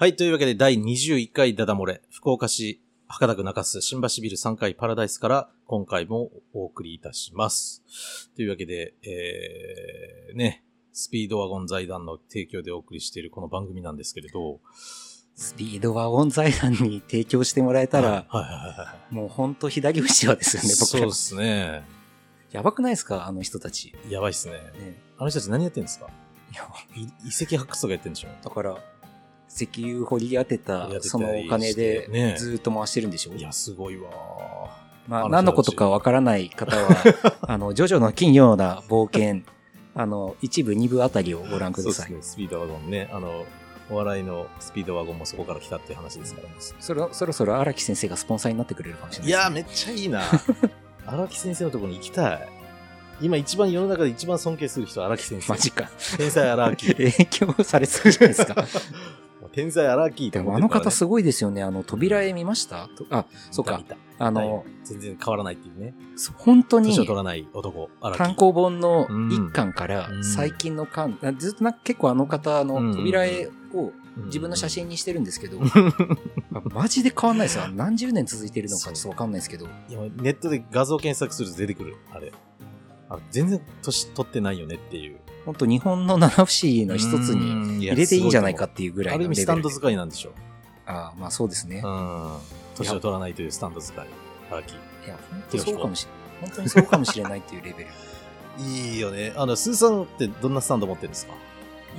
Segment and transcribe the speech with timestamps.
[0.00, 7.82] はい、というわけで第21回ダダ漏れ、福岡市博多区中洲新橋ビル3階パラダイスから今回もお送りいたします。
[8.36, 10.62] というわけで、えー、ね、
[10.92, 14.60] スピードワゴン財団の提供でお送りしているこの番組なんですけれど、
[15.40, 18.26] スピードワゴン財団に提供してもらえたら。
[19.08, 21.12] もうほんと左後ろですよね、僕らそうで。
[21.12, 21.84] すね。
[22.50, 23.94] やばくないですかあの人たち。
[24.10, 24.54] やばいっすね。
[24.54, 26.08] ね、あの人たち何やってんですか？
[26.52, 26.64] いや、
[26.96, 28.28] い遺跡発掘とかやってんでしょ？
[28.42, 28.76] だから、
[29.48, 34.10] 石油掘り当てたそのお金でずーっと回してるんでしょ、いや、すごいわ
[35.06, 36.88] まあ、何のことかわからない方は、
[37.46, 39.42] あの、ジョジョの奇妙な冒険、
[39.94, 42.06] あの、一部、二部あたりをご覧ください。
[42.08, 43.08] そうですね、スピードワゴンね。
[43.12, 43.46] あの、
[43.90, 46.54] お笑いのスピードワゴンもそこから来たっていう話ですからね。
[46.58, 50.22] そろそろそろ荒木先生がスポンサーになってくれるかもしれないいです、やー、めっちゃいいな。
[51.06, 52.48] 荒木先生のところに行きたい。
[53.20, 55.52] 今一番世の中で一番尊敬する人は荒木先生。
[55.52, 55.90] マジか。
[56.16, 56.86] 天才荒木。
[56.94, 58.64] 影響されすぎじゃないですか。
[59.52, 61.62] 天才荒木ってで思ってるからねもあの方すごいですよね。
[61.62, 62.88] あの、扉絵見ました？
[62.88, 63.84] とあ、そうか見。
[63.84, 65.94] た見あの、たはい全然変わらないっていうね。
[66.16, 68.18] そう本当に年を取らない男、荒木。
[68.18, 75.58] 単行本のうん一巻からうん最近の巻、あずっとなんか結構あの方のうん扉絵をうん自分の写真にしてるんですけど、
[76.54, 77.68] あマジで変わんないですよ。
[77.68, 79.66] 何十年続いてるのかちょっとわかんないですけど。
[79.66, 82.32] いやネットで画像検索すると出てくる、あれ。
[83.10, 85.18] あ全然年取ってないよねっていう。
[85.46, 89.42] 本当日本の七不思議の一つにに入れていいんじゃないかっていうぐらいある意味のレベルで。
[89.42, 90.32] スタンド使いなんでしょ
[90.84, 91.80] ああ、まあそうですね。
[91.84, 92.36] うん。
[92.74, 94.06] 年を取らないというスタンド使い。
[94.50, 94.72] 荒木。
[94.72, 94.76] い
[95.08, 96.50] や、本当そうかもしれない。
[96.50, 97.90] 本当にそうかもしれないっていうレベル。
[98.64, 99.32] いいよね。
[99.36, 101.32] あの、スーさんってどんなスタンド持ってるんですか？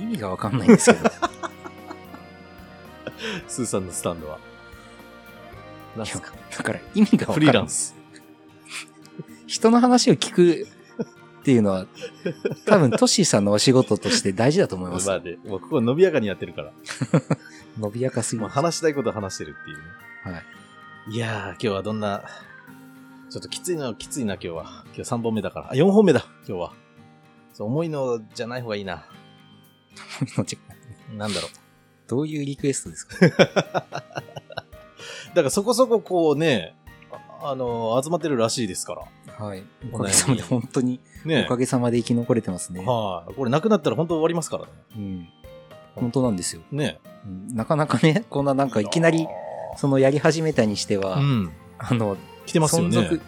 [0.00, 1.10] 意味がわかんないんですけど。
[3.46, 4.38] スーさんのスタンドは。
[5.96, 7.40] なんすかだから意味がわかフ。
[7.40, 7.94] リーランス。
[9.46, 10.66] 人の話を聞く
[11.40, 11.86] っていうのは、
[12.66, 15.08] 多分トッシーさんのお仕事として大事だと思います。
[15.08, 16.72] まあね、もうここ伸びやかにやってるから。
[17.78, 18.54] 伸びやかすぎまあ、る。
[18.54, 20.36] 話したいこと話してるっていうね。
[20.36, 21.14] はい。
[21.14, 22.24] いやー、今日はどんな、
[23.30, 24.84] ちょっときついのはきついな、今日は。
[24.86, 25.70] 今日3本目だから。
[25.70, 26.72] あ、4本目だ、今日は。
[27.52, 29.06] そう重いのじゃない方がいいな。
[31.16, 31.59] なんだろう。
[32.10, 33.16] どういうリクエストですか？
[35.34, 36.74] だからそこそここうね、
[37.42, 39.46] ああの、集まってるらしいですから。
[39.46, 39.62] はい。
[39.92, 42.84] おかげさまで本当に、ねおかげさまで生き残れてますね。
[42.84, 44.70] はい、これなくなったら本当終わりますからね。
[44.96, 45.28] うん。
[45.94, 46.62] 本当なんですよ。
[46.72, 49.26] ねうんなかなかね、こんななんかいきなり、
[49.76, 51.52] そのやり始めたにしては、うん。
[51.78, 52.16] あの、
[52.46, 52.96] 来てますよね。
[52.98, 53.20] 存続、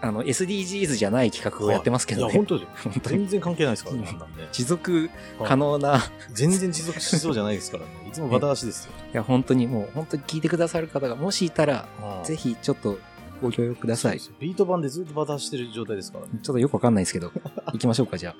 [0.00, 2.34] あの、SDGs じゃない企画をやってますけどいや、ね。
[2.38, 2.66] 本当に。
[2.82, 4.06] 本当に全然関係ないですからね、
[4.52, 5.10] 持続
[5.44, 6.00] 可能な、い
[6.32, 7.90] 全然持続しそうじゃないですからね。
[8.08, 8.92] いつもバタ足ですよ。
[9.12, 11.88] や、本当にもう、本当に聞いてくださる方が、もしいたら、
[12.24, 12.98] ぜひちょっと
[13.42, 14.20] ご協力ください。
[14.40, 16.30] ビート版でずっとバタ足してる状態ですからね。
[16.34, 17.32] ょっとよくわかんないですけど、
[17.72, 18.36] 行きましょうか、じゃあ。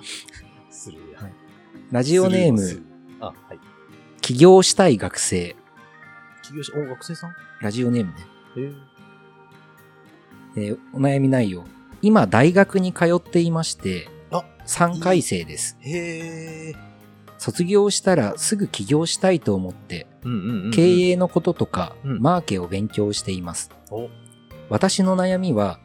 [0.70, 1.20] するや。
[1.22, 1.32] はい
[1.90, 2.82] ラジオネーム、
[3.20, 3.60] あ、はい。
[4.20, 5.54] 起業したい学生。
[6.42, 7.34] 起業し、お、学生さん？
[7.60, 8.26] ラジオネームね。
[8.56, 8.93] えー
[10.56, 11.64] えーお悩み内容。
[12.02, 15.76] 今、大学に通っていまして、あ3回生です。
[17.38, 20.06] 卒業したらすぐ起業したいと思って。
[20.72, 23.70] 経営のこととか、うんマーケを勉強しています。
[23.90, 24.08] お、
[24.68, 25.78] 私の悩みは、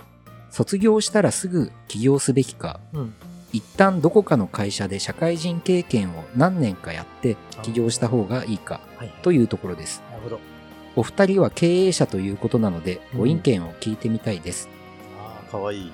[0.50, 3.14] 卒業したらすぐ起業すべきか、うん。
[3.52, 9.14] 一旦どこかの会社で社会人経験を何年かやって起業した方がいいかはい。
[9.24, 10.04] というところです。
[10.12, 10.40] なるほど。
[10.96, 14.70] お二人は経営者ということなので、うんご意見を聞いてみたいです。
[15.20, 15.92] ああ、かわいい。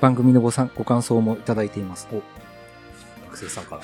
[0.00, 2.08] 番組のごさんご感想もいただいています。
[3.26, 3.82] 学生さんから。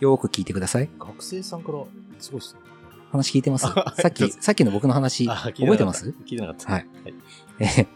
[0.00, 0.88] よーく聞いてください。
[0.98, 1.78] 学生さんから、
[2.18, 2.60] すごいっすね。
[3.12, 3.66] 話聞いてます？
[3.66, 6.14] さっき、さっきの僕の話、あ覚えてます？
[6.26, 6.72] 聞いてなかった。
[6.72, 6.86] はい。
[7.04, 7.14] はい。
[7.60, 7.86] えー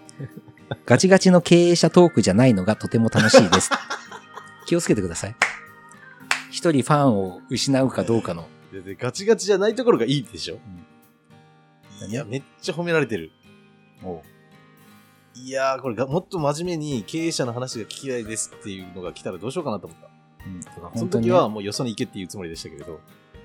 [0.87, 3.71] ガチガチの経営者トークじゃないのがとても楽しいです。
[4.67, 5.35] 気をつけてください。
[6.51, 8.47] 一人ファンを失うかどうかの。
[9.01, 10.80] ガチガチじゃないところがいいでしょ、うん
[12.11, 13.31] いや、めっちゃ褒められてる。
[15.37, 20.09] いやー、これがもっと真面目に経営者の話が聞きたいですっていうのが来たらどうしようかなと思った。
[20.45, 20.61] うん。
[20.63, 22.99] その本当に時はもうよそに行けっていうつもりでしたけれど、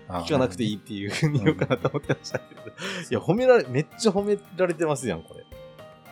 [0.07, 2.61] あ聞かなくていいっていうふうに言おうかなと思ってましたけど。
[2.61, 2.65] い
[3.11, 5.45] や、褒められ、めっちゃ褒められてますやん、これ。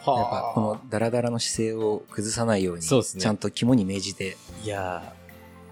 [0.06, 3.22] はやっぱこのダラダラの姿勢を崩さないように、そうですね。
[3.22, 5.16] ちゃんと肝に銘じて、いや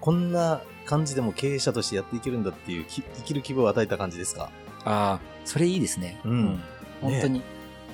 [0.00, 4.50] こんな感じでも経営者としてやっていけるんだっていうき生きる希望を与えた感じですか？
[4.84, 6.18] ああ、それいいですね。
[6.24, 6.60] うん
[7.02, 7.42] 本当に、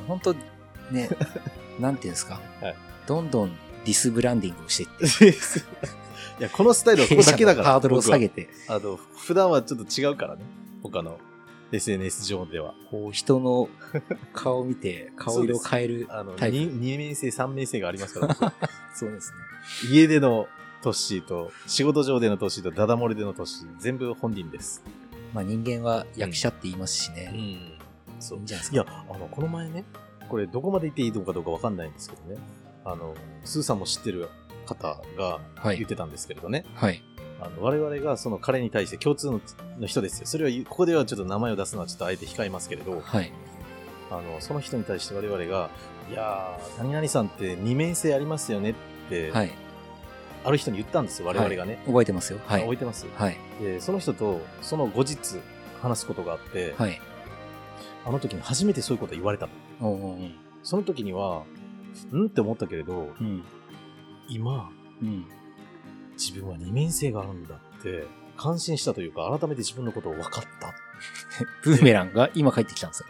[0.06, 0.34] 本当
[0.90, 1.08] ね、
[1.80, 2.76] なんていうんですか、はい
[3.06, 3.48] どんどん
[3.86, 5.38] ディスブランディングをしていって、
[6.38, 7.70] いや、このスタイルはここだけだから。
[7.72, 8.44] ハードルを下げて。
[8.44, 10.42] て、あの、普段はちょっと違うからね。
[10.82, 11.18] 他の
[11.72, 12.74] SNS 上では。
[12.90, 13.68] こう、人の
[14.34, 16.56] 顔を見て、顔色を変えるあの、タイプ。
[16.58, 18.34] 二二面性、三面性がありますから、
[18.94, 19.90] そうですね。
[19.90, 20.48] 家での
[20.82, 24.82] トッシーと、仕事上でのトッシーと、ダダ漏れでのトッシー、全部本人です。
[25.32, 27.32] まあ人間は役者って言いますしね。
[27.34, 27.77] ん。
[28.20, 28.74] そいいんじゃないですか。
[28.74, 29.84] いや、あの、この前ね、
[30.28, 32.40] これどこまで言っていいのかどうかわかんないんですけどね、
[32.84, 34.28] あの、スーさんも知ってる
[34.66, 37.02] 方がはい言ってたんですけれどね、はい。
[37.40, 39.40] あの我々がその彼に対して共通の
[39.78, 40.26] の人ですよ。
[40.26, 43.32] それはここではちょっと名前を出すのはちょっとあえて控えますけれど、はい。
[44.10, 45.70] あの、その人に対して我々が、
[46.10, 48.74] いやー、何々さんって二面性ありますよねっ
[49.08, 49.50] て、はい。
[50.44, 51.74] ある人に言ったんですよ、我々がね。
[51.74, 52.38] はい覚えてますよ。
[52.46, 52.62] はい。
[52.62, 53.36] 覚えてますはい。
[53.60, 55.18] で、その人と、その後日、
[55.82, 57.00] 話すことがあって、はい。
[58.08, 59.50] あの時に初めてそういうこと言われた。
[59.82, 60.18] おうおうおう
[60.62, 61.44] その時には、
[62.10, 63.44] んって思ったけれど、うん。
[64.28, 64.70] 今、
[65.02, 65.26] うん。
[66.14, 68.06] 自分は二面性があるんだって、
[68.38, 70.74] 感心したというか、改めて自分のことを分かった。
[71.62, 73.06] ブーメランが今帰ってきたんですよ。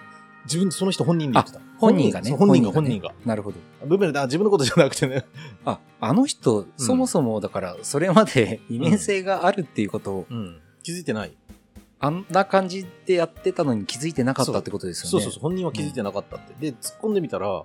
[0.46, 1.60] 自分、その人本人で言ってた。
[1.78, 2.32] 本人がね。
[2.32, 3.14] 本人が、本人が。
[3.24, 3.58] なるほど。
[3.86, 5.26] ブーメランだ、自分のことじゃなくてね。
[5.64, 10.60] あ、あの人、そもそもだから、それまで二面性があるっていうことを、うん。
[10.82, 11.36] 気づいてない。
[12.00, 15.10] あんな感じでやってたのに気づいてなかったってことですよね。
[15.10, 16.54] そうそうそう、本人は気づいてなかったって。
[16.70, 17.62] で、突っ込んでみたら、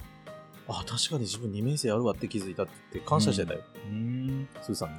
[0.68, 3.60] あ、確かに自分二面性あるわって気づいたって感謝してたよ。
[3.86, 4.48] うーん。
[4.62, 4.96] スーさんに。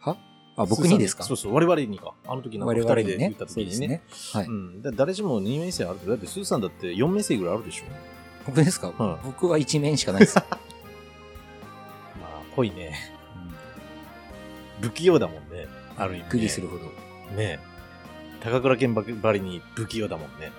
[0.00, 0.16] は？
[0.56, 1.24] あ、僕にですか？
[1.24, 2.12] そうそう、我々にか。
[2.26, 3.46] あの時なんか我二人で言った。
[3.46, 3.64] 時にね。
[3.64, 4.02] そうですね。
[4.32, 4.46] はい。
[4.46, 4.82] うん。
[4.82, 6.06] だ誰しも二面性あるって。
[6.06, 7.84] だってスーさんだって四面性ぐらいあるでしょ。
[8.46, 8.92] 僕ですか？
[8.96, 10.36] はい僕は一面しかないです。
[10.38, 10.44] ま
[12.22, 12.94] あ、ぽいね。
[14.80, 15.66] 不器用だもんね。
[15.96, 16.24] ある意味、ね。
[16.24, 16.84] びっくりするほど。
[17.32, 17.58] いね
[18.44, 20.52] 高倉健ばりに不器用だもんね。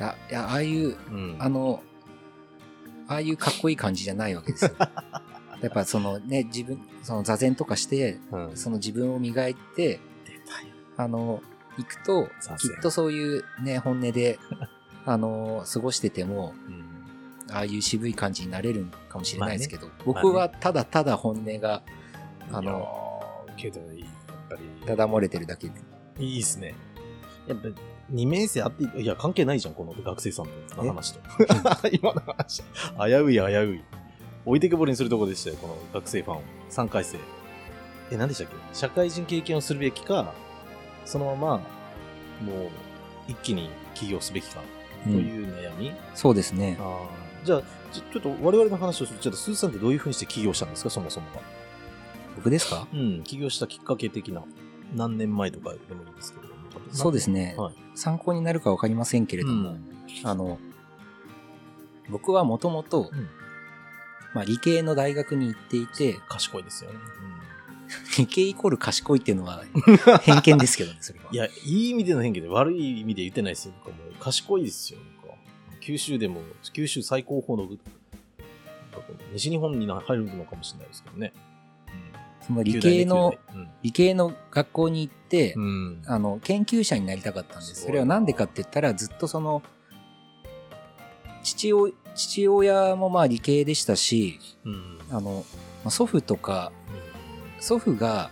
[0.00, 0.16] なんか。
[0.16, 1.36] や、いや、ああいう、うん。
[1.38, 1.80] あの、
[3.06, 4.72] ああいうかっこいい感じじゃないわけですよ。
[5.62, 10.00] やっぱそのね、自分、その座禅とかして、うん、その自分を磨いて。
[10.96, 11.40] あの、
[11.78, 14.38] 行くときっとそういうね、本音で、
[15.06, 16.82] あの、過ごしてても、うん。
[17.54, 21.82] ああいう渋い感じになれるかもしれないですけど、まあ僕はただただ本音が、
[22.50, 23.88] あの、の、けど、やっ
[24.48, 25.91] ぱり、ただ漏れてるだけで。
[26.18, 26.74] いいっすね。
[27.46, 27.68] やっぱ、
[28.10, 31.20] 二面性あって、いや、関係ないじゃん、この学生さんの話と。
[31.92, 32.62] 今の話。
[32.98, 33.82] 危うい、危うい。
[34.44, 36.42] 置いてけぼりにするとこでしたよ、この学生ファンを。
[36.70, 37.18] 3回生。
[38.10, 38.54] え、何でしたっけ？
[38.76, 40.34] 社会人経験をするべきか、
[41.04, 41.62] そのまま、も
[42.66, 42.70] う、
[43.28, 44.60] 一気に起業すべきか、
[45.04, 45.92] とうんいう悩み？
[46.14, 46.76] そうですね。
[46.80, 47.62] あーじゃあ
[47.92, 51.40] ちょ、ちょっと我々の話をすると、ちょっとスーさんってどういうふうにして起業したんですか、そもそもが。
[52.36, 52.86] 僕ですか？
[52.92, 54.42] うん、起業したきっかけ的な、
[54.94, 56.62] 何年前とかでもいいですけれども。
[56.90, 57.74] そうですねはい。
[57.94, 59.80] 参考になるかわかりませんけれども、うん
[60.24, 60.58] あの、
[62.10, 63.28] 僕はもともとうん、
[64.34, 66.98] まあ理系の大学に行っていて、賢いですよね。
[68.18, 69.62] 理系イコール賢いっていうのは
[70.22, 71.26] 偏見ですけどね、それは。
[71.30, 73.74] いや、いい意味での変化で悪い意味で言ってないですよ。
[73.84, 74.98] 僕はもう賢いですよ。
[75.82, 76.40] 九州でも、
[76.72, 77.76] 九州最高峰の、
[79.32, 81.32] 西日本に入るのかもしれないですけどね。
[82.46, 86.02] そのうん理系の、、九大ね理系の学校に行ってうん。
[86.06, 87.82] あの、研究者になりたかったんです。
[87.82, 89.62] それはなんでかって言ったら、ずっとその、
[91.42, 94.98] 父親、父親もまあ理系でしたし、うん。
[95.10, 95.44] あの、
[95.84, 96.72] まあ祖父とか、
[97.58, 98.30] 祖父が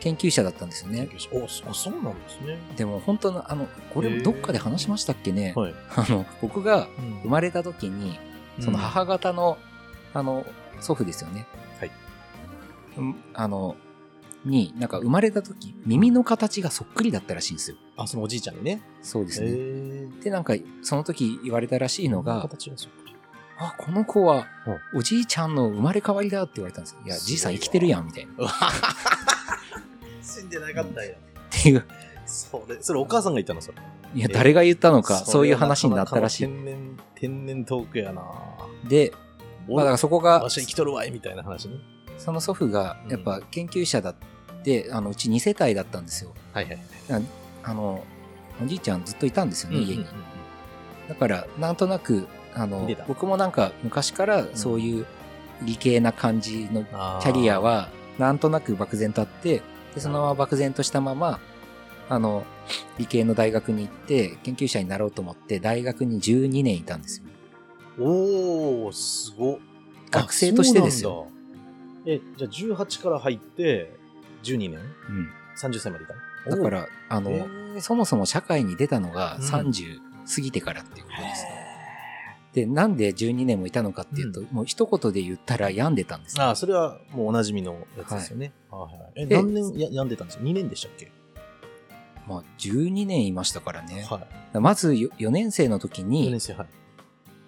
[0.00, 1.06] 研究者だったんですよね。
[1.06, 2.58] 研究者お、そそうなんですね。
[2.76, 5.74] でも本当の、あの、これどっかで話しましたっけね、はい。
[5.94, 8.18] あの、僕が生生まれた時に、
[8.60, 9.58] その母方の、
[10.12, 10.44] あの、
[10.80, 11.46] 祖父ですよね。
[13.34, 13.76] あの、
[14.44, 17.76] に、なんか生まれた時、耳の形がそっくりだったらしいんですよ。
[17.96, 18.82] あ、そのおじいちゃんにね。
[19.02, 19.50] そうですね。
[19.50, 23.14] へで、なんか、その時言われたらしいのが、形がそっくり。
[23.58, 24.46] あ、この子は、
[24.94, 27.00] おじいちゃんの生まれ変わりだって言われたんですよ。
[27.04, 28.32] いや、じいさん生きてるやん、みたいな。
[28.32, 28.48] っ
[30.22, 31.14] 死んでなかったよ。
[31.50, 31.84] ていう、
[32.26, 33.78] それ、それお母さんが言ったの、それ。
[34.14, 36.44] いや、誰が言ったのか、そういう話になったらしい。
[36.44, 38.22] 天然、天然トークやな
[38.88, 39.12] で、
[39.68, 41.76] まあ、だからそこがわ、しは生きとるわいみたいな話ね。
[42.22, 44.14] その祖父が、やっぱ研究者だっ
[44.62, 46.32] て、あの、うち2世帯だったんですよ。
[46.52, 46.78] はいはい。
[47.64, 48.04] あの、
[48.62, 50.02] おじいちゃんずっといたんですよね、家に。
[50.02, 50.06] うん
[51.08, 55.06] だから、なんとなく、あの僕もなんか昔からそういう
[55.62, 57.88] 理系な感じのキャリアは、
[58.18, 59.62] なんとなく漠然とあって、
[59.94, 61.40] で、そのまま漠然としたまま、
[62.08, 62.44] あの、
[62.98, 67.24] 理系の大学に行って、研究者になろうと思って、大学に12年いたんですよ。
[67.98, 69.58] おー、すごっ。
[70.10, 71.28] 学生としてですよ。
[72.06, 72.14] よ。
[72.14, 73.94] え、じゃあ18から入って、
[74.42, 74.80] 12年？
[75.08, 75.30] うん。
[75.56, 76.14] ?30 歳までいた
[76.50, 76.56] の？
[76.56, 79.98] だか、ら、あの、おーそもそも社会に出たのがうん30
[80.34, 81.44] 過ぎてからっていうことです。
[82.52, 86.44] で、なんで12年もいたのかっていうと、もう一言で言ったら病んでたんですよ。
[86.44, 88.52] ああ、それはもうおなじみのやつですよね。
[88.70, 91.10] はいはい、え、で何年や病んでたんですか ?2 年でしたっけ？
[92.28, 94.06] まあ、12年いましたからね。
[94.08, 94.20] は
[94.54, 94.58] い。
[94.58, 96.66] まずよ4年生の時4に年、生、は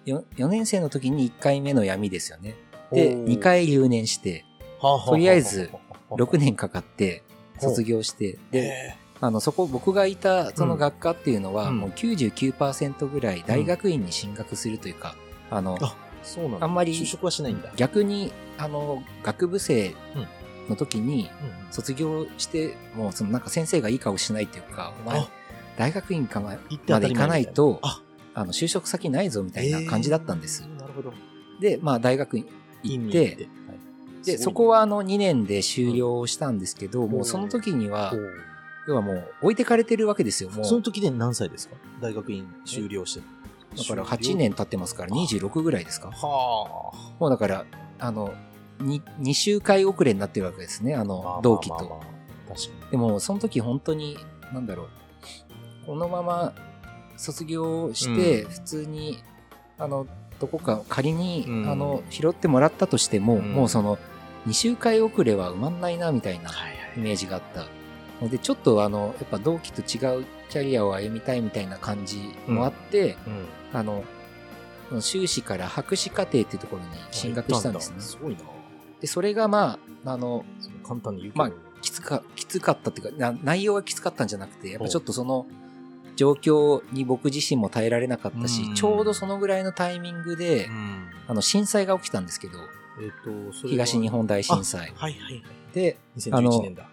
[0.05, 0.09] い。
[0.11, 2.55] 4, 4年生の時に1回目の闇ですよね。
[2.95, 3.25] で、おー。
[3.25, 4.45] 2、回留年して、
[4.81, 6.13] とりあえずはあはあ。
[6.15, 7.23] 6年かかって
[7.59, 11.77] 卒業して、で、へあの、そこ、僕がいたその学科っていうのは、うん。
[11.77, 15.15] もう99%ぐらい大学院に進学するというか、
[15.49, 15.77] あの、
[16.23, 16.65] そうなんだ。
[16.65, 17.71] あんまり就職はしないんだ。
[17.75, 19.95] 逆に、あの、学部生
[20.69, 25.29] の時にうん卒業して、もうそのなんか先生がいい顔しないっていうか、お前あ、
[25.77, 28.01] 大学院かまで行かないと、あ。
[28.33, 30.63] あの、就職先ないぞみたいな感じだったんです。
[30.63, 30.67] え。
[30.67, 31.13] ーなるほど。
[31.59, 32.45] で、まあ大学院
[32.89, 34.25] 行って、はい。
[34.25, 38.13] で、そこはあの2年で終了したんですけど、もうその時には
[38.87, 40.65] 要はもう置いてかれてるわけですよ、もう。
[40.65, 41.75] その時で何歳ですか？
[42.01, 43.21] 大学院修了して。
[43.77, 46.09] だから8年経ってますから26ぐらいですか？
[46.11, 47.15] はあ。
[47.19, 47.65] もうだから、
[47.99, 48.33] あの、
[48.79, 52.01] 2, 2周回遅れになってるわけですね、あまあの、同期と。
[52.91, 54.17] でも、その時本当に、
[54.53, 54.87] なんだろう、
[55.85, 56.53] このまま
[57.17, 58.49] 卒業して、うん。
[58.49, 59.19] 普通に、
[59.77, 60.07] あの、
[60.39, 63.97] どこか仮に、うんあの、拾ってもらったとしても、うんもうその、
[64.47, 66.51] 2周回遅れは埋まんないな、みたいな
[66.95, 67.65] イメージがあった。
[68.21, 73.45] ので、ちょっとあの、やっぱ同期と違うキャリアを歩みたいみたいな感じもあって、うん。
[73.73, 74.03] あの、
[74.99, 77.99] 修士から博士課程っていうところに進学したんですね。
[77.99, 78.39] すごいな。
[79.01, 80.45] で、それがまあ、あの、
[80.87, 81.33] 簡単に言う。
[81.35, 81.51] まあ
[81.81, 85.45] きつか、きつかったっていうか、な内容がきつかったんじゃなくて、やっぱちょっとその
[86.15, 91.09] 状況に僕自身も耐えられなかったし、うんちょうどそのぐらいのタイミングでう、ん。
[91.27, 92.57] あの、震災が起きたんですけど、
[93.01, 94.93] えっと、東日本大震災。
[94.95, 95.43] はいはいはい。
[95.73, 95.97] で、
[96.31, 96.83] あ2011の。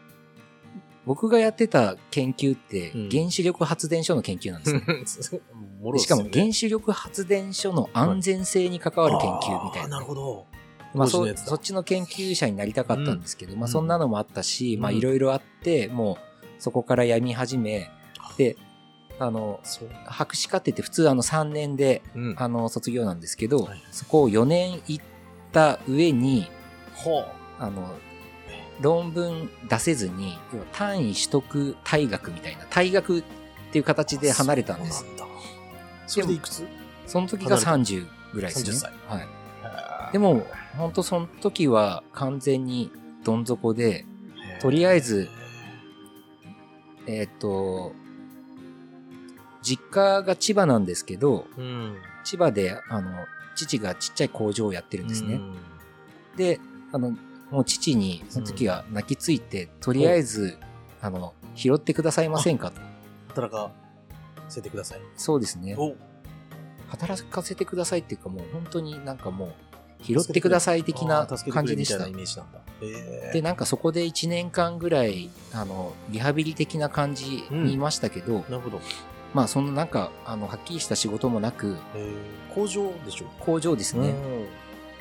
[1.05, 5.41] 僕がやってた研究ってうん、原子力発電所の研究なんですね。
[5.81, 10.05] もでしかも原子力発電所の安全性に関わる研究みたいなあーなる。
[10.05, 10.47] ほど。
[10.95, 17.91] まあそそっちの研究者になりたかったんですけど、まあうんそんなのもあったし、まあうんいろいろあって、もうそこからやみ始め、
[18.37, 18.57] で、
[19.19, 19.61] あの。
[20.07, 22.35] 博士課程って普通あの3年で、うん。
[22.39, 25.05] あの、卒業なんですけど、はいそこを4年行っ
[25.53, 26.47] た上に、
[26.95, 27.25] ほ
[27.59, 27.95] あの、
[28.81, 33.25] 論文出せずに、要は単位取得退学みたいな、退学っ
[33.73, 35.05] ていう形で離れたんです。
[36.07, 36.67] それでいくつ？
[37.07, 38.71] その時が30ぐらいですね。
[38.71, 38.93] 30歳。
[39.09, 39.27] はい。
[40.13, 42.91] ででも、本当その時は完全に
[43.25, 44.05] どん底で、
[44.61, 45.29] とりあえず、
[47.07, 47.93] えっ、と、
[49.63, 51.97] 実家が千葉なんですけど、うん。
[52.25, 53.11] 千葉で、あの、
[53.55, 55.35] 父がちっちゃい工場をやってるんですね。
[55.35, 55.57] うん。
[56.37, 56.61] で、
[56.93, 57.17] あの、
[57.51, 60.59] もう父にその時は泣きついて、とりあえず、
[61.01, 62.81] あの、拾ってくださいませんかと。
[63.29, 63.71] 働か
[64.49, 65.01] せてください。
[65.17, 65.75] そうですね。
[65.79, 65.95] お
[66.89, 69.55] 働かせてくださいっていうかもう本当になんかもう、
[70.03, 72.13] 拾ってください的な感じでしたくれみたいなイ。
[72.13, 72.59] メージなんだ。
[72.83, 78.81] へーで、なんかそこで1年間ぐらい、あの、リハビリ的な感じにいましたけど、なるほど。
[79.35, 81.77] まあそのなんか、あの、はっきりした仕事もなく、
[82.55, 83.27] 工場でしょ？
[83.41, 84.47] 工場ですね、うん。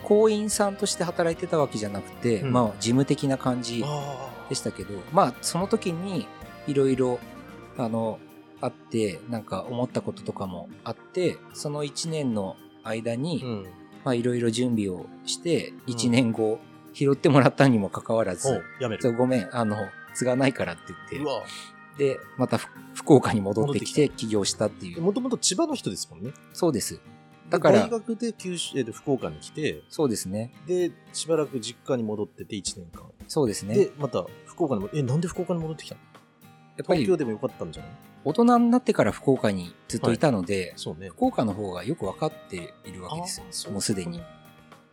[0.04, 2.54] 工員さんとして働いてたわけじゃなくて、うん。
[2.54, 6.28] まあ事務的な感じあでしたけど、まあその時に
[6.68, 7.20] いろいろ、
[7.78, 8.20] あの、
[8.62, 13.64] あって、なんか思ったこととかもあって、その1年の間に、ーうん。
[14.04, 16.60] まあいろいろ準備をして、1年後、
[16.94, 19.02] 拾ってもらったにもかかわらず、おやめる。
[19.02, 19.78] そうごめん、あの、
[20.14, 21.44] 継がないからって言って、うわ
[21.98, 25.02] で、またふ福岡に戻ってきて起業したっていう。
[25.02, 26.32] もともと千葉の人ですもんね。
[26.54, 27.00] そうです。
[27.50, 30.54] だから大、学で九州、えーと福岡に来て、そうですね。
[30.68, 33.12] で、しばらく実家に戻ってて1年間。
[33.28, 33.76] そうですね。
[33.76, 36.02] で、また福岡にも、え、なんで福岡に戻ってきたの？
[36.78, 37.92] やっぱり東京でもよかったんじゃない？
[38.24, 41.10] 大人になってから福岡にずっといたので、そうね。
[41.10, 44.20] 福岡の方がよく分かっているわけですよもうすでに。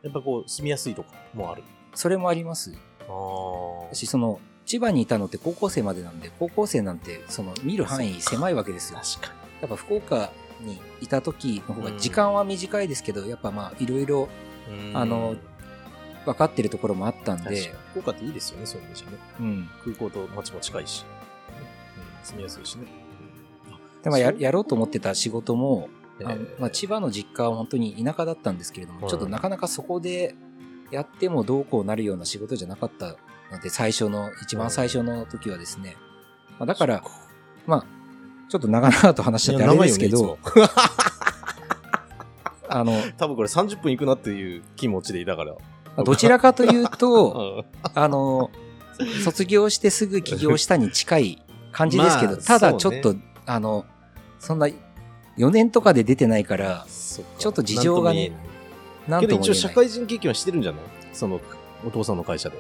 [0.02, 1.62] やっぱこう、住みやすいとかもある。
[1.94, 2.72] それもあります。
[3.08, 3.94] ああ。
[3.94, 9.00] し、その、千葉にいたのって高校生までなんで、高校生なんて、その、見る範囲狭いわけですよ。
[9.02, 14.28] 確かやっぱ福岡にいた時の方が、うん時間は短いですけど、やっぱまあ、いろいろ
[14.68, 14.94] に。
[14.94, 15.36] あの
[16.26, 19.16] 分かってるところもあったん確かにで、福岡っていいですよね、そういう意味じゃね。
[19.40, 19.70] うん。
[19.82, 21.06] 空港と街も近いし。
[21.48, 22.86] うん、住みやすいしね。
[24.02, 25.88] でもややろうと思ってた仕事も、
[26.20, 30.34] えーまあ、千葉の実家は本当に田舎だったんですけれども、はいちょっとなかなかそこで
[30.90, 33.16] やってもどうこうなるような仕事じゃなかった
[33.52, 35.96] ので、最初の、一番最初の時はですね。
[36.58, 37.02] まあ、だから、
[37.66, 37.84] まあ、
[38.48, 40.62] ちょっと長々と話しちゃってあれですけど、ね
[42.68, 45.52] あの、多分これ30分いくなっていう気持ちでいたから。
[45.52, 45.58] ま
[45.98, 48.50] あどちらかというと、 うんあの、
[49.24, 53.14] 卒業してすぐ起業したに近い感じですけど、 まあただちょっと、
[53.46, 53.84] あの、
[54.38, 54.68] そんな
[55.38, 56.86] 4年とかで出てないから、
[57.38, 58.40] ちょっと事情がねなんとも
[59.08, 59.36] 言えないけど。
[59.40, 60.80] 一応社会人経験はしてるんじゃない？
[61.12, 61.40] その
[61.86, 62.58] お父さんの会社で。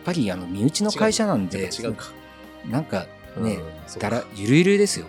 [0.00, 2.06] っぱりあの身内の会社なんで違うか。
[2.68, 3.06] なんか
[3.38, 3.58] ね
[3.94, 5.06] うんだら、ゆるゆるですよ。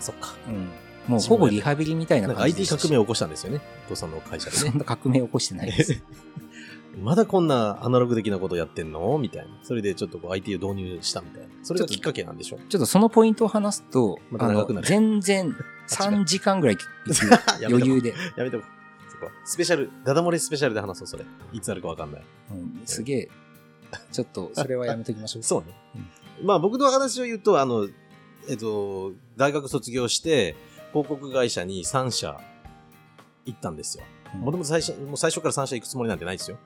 [0.00, 0.34] そっか。
[0.48, 0.68] うん。
[1.08, 3.60] もうほぼリハビリみたいな感じ IT でしたし革命を起こしたんですよね。
[3.86, 4.62] お父さんの会社でね。
[4.70, 6.02] そんな革命起こしてないです。
[7.00, 9.18] まだこんなアナログ的なことやってんの？
[9.18, 9.58] みたいな。
[9.62, 11.48] それでちょっとこう IT を導入したみたいな。
[11.62, 15.56] それがきっかけなんでしょちょっとそのポイントを話すと、また長くなる全然
[15.88, 16.78] 3時間ぐらい
[17.64, 18.14] 余裕で。
[18.36, 19.10] やめとこう。
[19.10, 21.24] そこはスペシャル、ダダ漏れスペシャルで話そう、それ。
[21.52, 22.22] いつあるかわかんない。
[22.50, 23.28] うんすげえ、
[24.12, 25.42] ちょっとそれはやめときましょう。
[25.44, 25.74] そうね。
[26.42, 27.88] まあ僕の話を言うと、あの、
[28.48, 30.56] えっと、大学卒業して、
[30.90, 32.40] 広告会社に3社
[33.44, 34.04] 行ったんですよ。
[34.34, 36.56] うんもともと最初、もう最初から3社行くつもりなんてないですよ。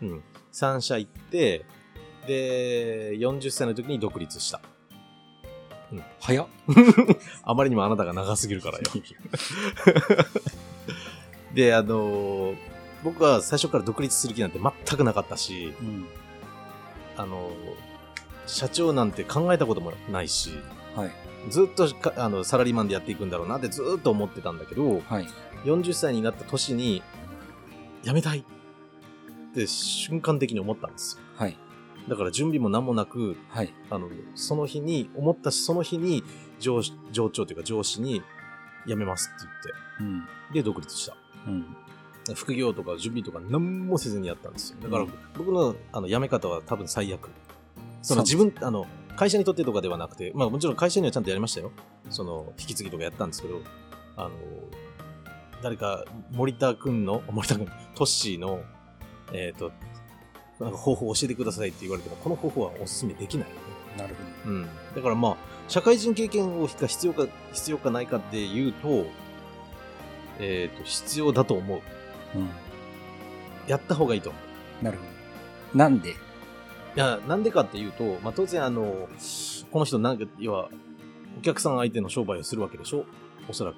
[0.00, 0.22] うん。
[0.54, 1.66] 3社行って、
[2.26, 4.62] で、40歳の時に独立した。
[6.18, 6.46] 早っ。
[7.44, 8.84] あまりにもあなたが長すぎるからよ。
[11.54, 12.70] で、あのー
[13.02, 16.06] 僕は最初から独立する気なんて全くなかったし、うん。
[17.20, 17.90] あのー
[18.50, 20.50] 社長なんて考えたこともないし、
[20.96, 21.10] はい。
[21.50, 25.26] ずっとかあのサラリーマンでやっていくんだろうなってずっと思ってたんだけど、はい。
[25.64, 27.02] 40歳になった年に、
[28.02, 28.44] 辞めたいっ
[29.54, 31.22] て瞬間的に思ったんですよ。
[31.36, 31.56] はい。
[32.08, 33.72] だから準備も何もなく、はい。
[33.90, 36.24] あの、その日に、思ったし、その日に
[36.58, 38.22] 上司、上長というか上司に
[38.86, 39.46] 辞めますって
[40.00, 40.54] 言って、うん。
[40.54, 41.16] で、独立した。
[41.46, 41.76] うん。
[42.34, 44.76] 副業とか準備とか何もせずにやったんですよ。
[44.82, 47.30] だからうん僕のあの辞め方は多分最悪。
[48.02, 51.70] その自分、あの、会社にとってとかではなくて、まあもちろん会社にはちゃんとやりましたよ。
[52.08, 53.60] その、引き継ぎとかやったんですけど、
[54.16, 54.30] あの、
[55.62, 58.62] 誰か、森田くんの、 森田くん、トッシーの、
[59.32, 59.72] えっ、と、
[60.58, 63.60] なんか方法を教えてくださいって言われても、この方法はお勧めできないよね。
[63.98, 64.68] なるほうん。
[64.94, 65.36] だからまあ、
[65.68, 69.06] 社会人経験をが必要か、必要かないかっていうと、
[70.38, 71.80] えっ、と、必要だと思う。
[72.34, 72.40] ど。
[72.40, 72.48] うん。
[73.66, 74.38] やった方がいいと思
[74.82, 74.84] う。
[74.84, 75.04] なるほ
[75.72, 75.78] ど。
[75.78, 76.10] なんで？
[76.10, 76.14] い
[76.96, 79.08] や、なんでかっていうと、まあ、当然あの、
[79.70, 80.68] この人なんか、要は、
[81.38, 83.04] お客さん相手の商売をするわけでしょ？
[83.48, 83.76] おそらく。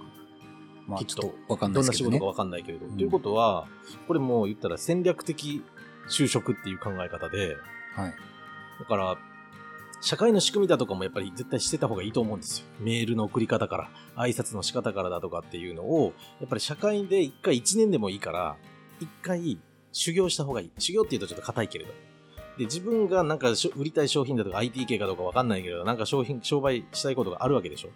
[0.87, 2.25] まあ、きっとわかんないですけどねどんな仕事か。
[2.27, 2.87] わかんないけれど。
[2.87, 3.69] うんということは、
[4.09, 5.63] これもう言ったら戦略的
[6.09, 7.57] 就職っていう考え方で、
[7.95, 8.15] はい。
[8.81, 9.19] だから、
[10.03, 12.67] 社会の仕組みだとかもやっぱり絶対してた方がいいと思うんですよ。
[12.81, 18.57] メールの送り方から、挨拶の仕方からだとかっていうのを、やっぱり社会で一回一年でもいいから、
[18.99, 19.61] 一回
[19.93, 20.73] 修行した方がいい。
[20.77, 21.93] 修行って言うとちょっと硬いけれど。
[22.59, 27.91] で、自分がなんか売りたい商品だとか IT 系かどうかわかんないけど、なんか商品、商売したいことがあるわけでしょ。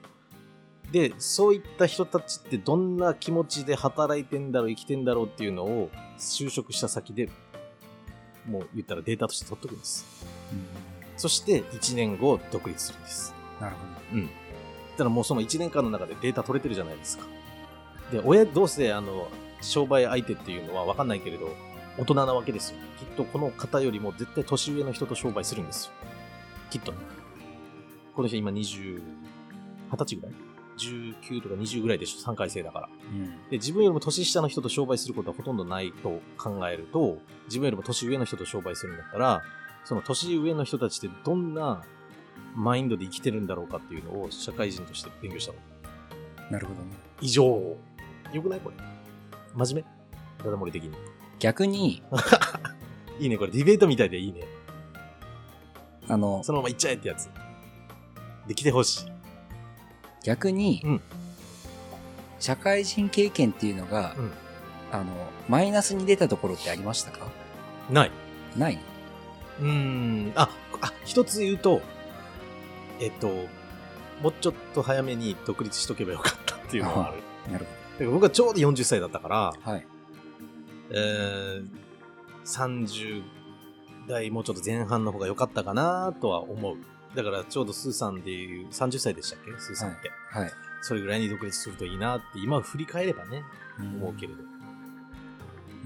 [0.92, 7.28] で、そういった人たちってどんな気持ちで働いてんだろう、生きてんだろうっていうのを就職した先で
[8.46, 10.06] もう言ったらデータとして取っとくんです。
[10.52, 13.34] うんそして1年後独立するんです。
[13.60, 14.26] なるほうん。
[14.26, 14.30] だ
[14.98, 17.26] からもうその1年間の中でデータ取れてるじゃないですか。
[18.10, 19.28] で、親、どうせあの、
[19.60, 21.48] 商売相手っていうのは分かんないけれど、
[21.98, 22.76] 大人なわけですよ。
[22.98, 25.92] きっとこの方よりも絶対年上の人と商売するんですよ。
[26.70, 26.98] きっとね。
[28.14, 29.02] この人今20、
[29.90, 30.32] 20歳ぐらい
[30.78, 32.86] ?19 とか20ぐらいでしょ ?3 回生だから。
[32.88, 32.92] ど。
[33.10, 33.26] うん。
[33.50, 39.42] で、自分よりも年下の人と商売することはほとんどないと考えると、自分よりも年上の人と商売するんだったら、
[39.86, 41.82] その年上の人たちってどんな
[42.56, 45.58] マインドで生きてるんだろうかっていうのを社会人として勉強したの。
[46.50, 46.88] なるほどね。
[47.20, 47.44] 以上。
[47.44, 48.60] よくない？
[48.60, 48.76] これ。
[49.54, 49.84] 真面
[50.38, 50.44] 目？
[50.44, 50.90] ダダ漏れ的に。
[51.38, 52.02] 逆に、
[53.20, 54.44] いいね、これディベートみたいでいいね。
[56.08, 57.28] あの、そのまま行っちゃえってやつ。
[58.48, 59.12] できてほしい。
[60.24, 61.00] 逆に、うん
[62.38, 64.30] 社会人経験っていうのが、うん
[64.92, 65.06] あの、
[65.48, 67.26] マイナスに出たところってありましたか？
[67.90, 68.10] ない。
[68.56, 68.80] ないの
[69.60, 70.32] うーん。
[70.36, 70.48] あ、
[70.80, 71.82] あ、一つ言うと、
[73.00, 73.28] えっと、
[74.22, 77.10] もうちょっと早めに独立しとけばよかったっていうのはあ
[77.46, 77.52] る。
[77.52, 79.70] なるだから僕はちょうど40歳だったから、ほど。
[79.72, 79.86] はい。
[80.90, 81.68] えー、
[82.44, 83.22] 30
[84.08, 86.76] 代もうちょっと前半の方が良かったかなとは思う。
[87.14, 89.50] だからちょうどスーさんでいう30歳でしたっけ？
[89.58, 90.52] スーさんって、はい。
[90.82, 93.42] それぐらいに独立するといいなって今振り返ればね、
[93.78, 94.38] 思うけれど。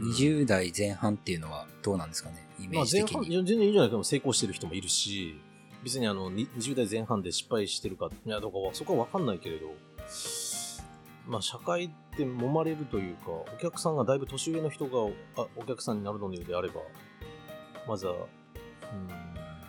[0.01, 2.47] 20代前半っていうのはどうなんですかね？
[2.59, 3.35] イメまあ前半、ージ的に。
[3.35, 5.41] いや全然いいんじゃないかも成功してる人もいるし、
[5.83, 9.69] 別にあの、に20代前半で失敗してるか、いや、どうかは、そこはわかんないけれど、
[11.27, 16.81] まあ社会って揉まれるというか、お客さんがだいぶ年上の人があお客さんになるのであれば、
[17.87, 18.19] まずは、うん、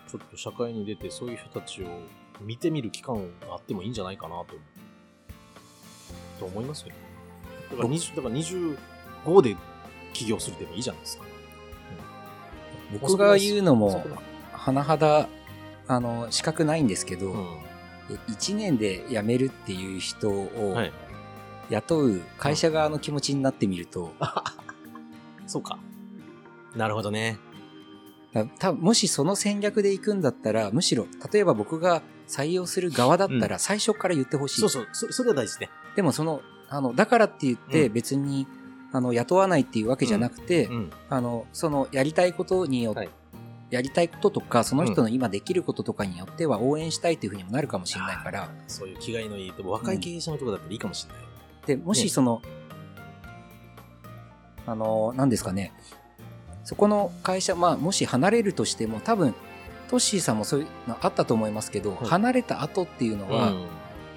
[0.10, 1.88] ちょっと社会に出てそういう人たちを
[2.41, 4.48] 見てみる期間があってもいいんじゃないかなと、
[6.39, 6.86] と思います。
[6.86, 9.56] だから20、だから25で
[10.13, 11.24] 起業するでもいいじゃないですか。
[13.02, 14.04] 僕が言うのも
[14.54, 15.28] 甚だ、
[15.88, 17.58] あの、資格ないんですけど、うん
[18.28, 20.91] 1年で辞めるっていう人をはい。
[21.69, 24.13] 雇う会社側の気持ちになってみると、
[25.47, 25.80] そうか。
[26.76, 27.39] なるほどね。
[28.34, 34.62] だ多分もしその戦略で行くんだったら、むしろ、例えば僕が採用する側だったら最初から言ってほしい。
[34.62, 35.69] そうそう、そそれは大事ね。
[35.95, 38.47] でもその、あの、だからって言ってうん別に、
[38.91, 40.91] あの、雇わないっていうわけじゃなくて、うん。
[41.10, 43.10] あの、その、やりたいことによって、はい。
[43.69, 51.23] やりたいこととか、その人の今できることとかによっては応援したいっていうふうにもなるかもしれないから、そういう気概のいい、でも若い経営者のとこだったらいいかもしれない。
[51.67, 52.10] で、もしね。
[52.10, 52.41] その、
[54.67, 55.71] あの、何ですかね、
[56.65, 59.34] そこの会社、まあ、もし離れるとしても、多分、
[59.89, 62.06] トッシーさんもそういうのあったと思いますけど、はい。
[62.08, 63.65] 離れた後っていうのは、うん。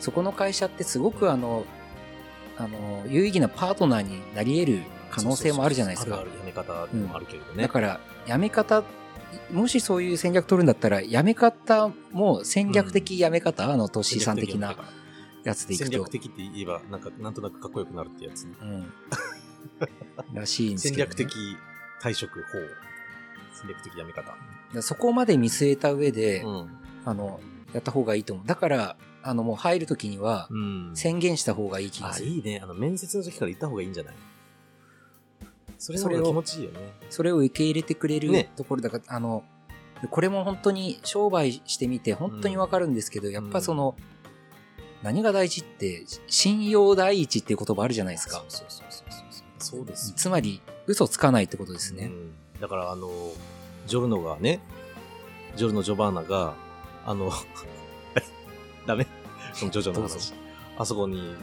[0.00, 1.64] そこの会社ってすごくあの、
[2.56, 6.20] あの、有意義なパートナーになり得る可能性もあるじゃないですか。
[6.20, 7.62] あるある、やめ方もあるけれどね。
[7.62, 8.84] だから、辞め方、
[9.50, 14.76] もしそういう戦略取るんだったら、辞め方も戦略的辞め方、あの、トッシーさん的な
[15.44, 16.08] やつでいくと戦略。
[16.10, 18.54] 的って言えば、なんか、なんとなくかっこよくなるってやつね。
[18.60, 18.92] うん。
[20.32, 21.16] らしいんです戦けど、ね。
[21.16, 21.36] 略的
[22.00, 22.58] 退職法。
[23.54, 24.34] 戦略的やめ方。
[24.82, 26.70] そこまで見据えた上で、うん。
[27.04, 27.40] あの、
[27.72, 28.46] やった方がいいと思う。
[28.46, 30.90] だから、あの、もう入るときには、うん。
[30.94, 32.28] 宣言した方がいい気があ、する。
[32.28, 32.60] いいね。
[32.62, 34.14] あの、面接の時から言った方がいいんじゃない？
[35.78, 36.80] それのそれ気持ちいいよね。
[37.10, 39.44] それを受け入れてくれるねところだから、あの、
[40.10, 43.96] これも本当に商売してみて本当にわかるんですけど、やっぱその、
[45.02, 48.44] 何が大事って、信用第一っていう言葉あるじゃないですか。
[48.48, 49.78] そうそうそうそうそう。
[49.78, 50.14] そうですよ。
[50.16, 52.06] つまり、嘘つかないってことですね。
[52.06, 53.10] うんだから、あの、
[53.86, 54.60] ジョルノがね、
[55.56, 56.54] ジョルノ・ジョバーナが、
[57.04, 57.30] あの、
[58.86, 59.06] ダメ
[59.52, 60.32] そのジョジョの話。
[60.76, 61.36] あそこに、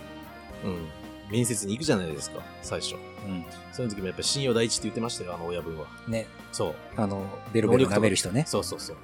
[0.65, 0.87] うん、
[1.31, 2.95] 面接に行くじゃないですか、最初。
[2.95, 2.97] う
[3.71, 5.87] その時もやっぱり信用第一って言ってましたよ、あの親分は。
[6.07, 6.11] ん。
[6.11, 6.27] ね。
[6.51, 6.75] そう。
[6.97, 8.43] あの、ベロベロ舐める人ね。
[8.47, 8.97] そうそうそう。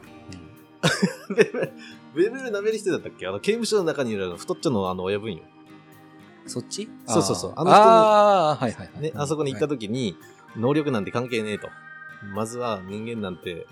[1.34, 1.52] ベル
[2.14, 3.28] ベル、ベル舐める人だったっけ？
[3.28, 5.44] あの、刑務所の中にいるあの太っちょのあの親分よ。
[6.46, 6.90] そっち？
[7.06, 9.02] そうそうそうあの人にあーはいはいはい。
[9.02, 10.18] ね、あそこに行った時時に、
[10.56, 11.70] 能力なんて関係ねえと。
[12.34, 13.68] まずは人間なんて、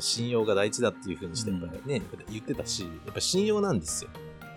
[0.00, 4.10] 信用が大事だっていう風にして、やっぱりね、言ってたし、やっぱ信用なんですよ。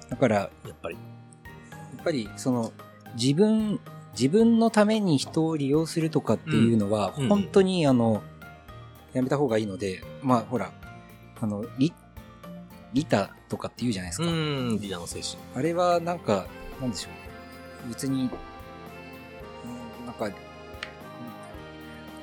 [0.09, 0.95] だから、やっぱり。
[0.95, 2.71] やっぱり、その、
[3.15, 3.79] 自分、
[4.13, 8.23] 自分のために人を利用するとかっていうのは、うん本当に、あの、
[9.13, 10.71] やめた方がいいので、まあ、ほら、
[11.39, 11.93] あの、リ、
[12.93, 14.25] リタとかって言うじゃないですか。
[14.27, 15.37] ん、リーダーの精神。
[15.55, 16.47] あれは、なんか、
[16.81, 17.09] なんでしょ
[17.85, 17.89] う。
[17.89, 20.29] 別に、うんなんか、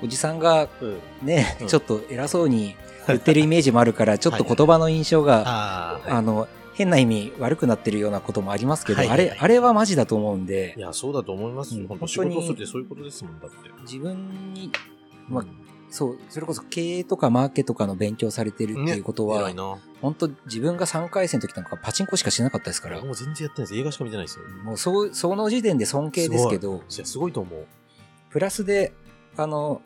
[0.02, 1.26] おじさんがうん。
[1.26, 2.76] ね、うんちょっと偉そうに
[3.08, 11.82] 言ってるイメージもあるから、ちょっと言葉の印象が、あの、変な意味悪くなってるようなこともありますけど、はいはいはいあれ、あれはマジだと思うんでい、や、そうだと思いますよ。
[11.82, 13.56] うん本当仕事するってそういうことですもんだって。
[13.82, 14.70] 自分に、
[15.28, 15.64] まあうん
[15.94, 19.78] そう、それこそ経営とかマーケとかの勉強されてるっていうことは、偉いな。
[20.02, 23.80] 本当自分が3回戦の時なんかパチンコしかしなかったですから僕、も全然やってないです。
[23.80, 24.44] 映画しか見てないですよ。
[24.64, 27.66] もうそう、その時点で尊敬ですけど、いや、すごいと思う。
[28.28, 28.92] プラスで、
[29.36, 29.82] あの、